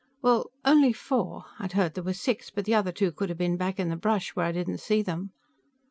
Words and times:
"Well, 0.23 0.49
only 0.65 0.93
four. 0.93 1.45
I'd 1.59 1.73
heard 1.73 1.91
that 1.91 1.93
there 1.93 2.03
were 2.03 2.15
six, 2.15 2.49
but 2.49 2.65
the 2.65 2.73
other 2.73 2.91
two 2.91 3.11
could 3.11 3.29
have 3.29 3.37
been 3.37 3.55
back 3.55 3.79
in 3.79 3.89
the 3.89 3.95
brush 3.95 4.31
where 4.31 4.47
I 4.47 4.51
didn't 4.51 4.79
see 4.79 5.03
them." 5.03 5.31